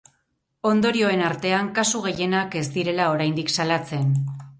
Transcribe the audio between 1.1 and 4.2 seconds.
artean, kasu gehienak ez direla oraindik salatzen.